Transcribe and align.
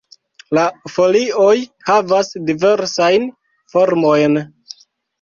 La 0.57 0.63
folioj 0.93 1.51
havas 1.91 2.33
diversajn 2.49 3.31
formojn. 3.77 4.45